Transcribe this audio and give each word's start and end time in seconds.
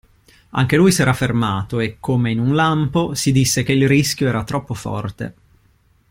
Anche 0.53 0.77
lui 0.77 0.91
s'era 0.91 1.13
fermato 1.13 1.79
e, 1.79 1.97
come 1.99 2.31
in 2.31 2.39
un 2.39 2.55
lampo, 2.55 3.13
si 3.13 3.31
disse 3.31 3.61
che 3.61 3.73
il 3.73 3.87
rischio 3.87 4.27
era 4.27 4.43
troppo 4.43 4.73
forte. 4.73 5.33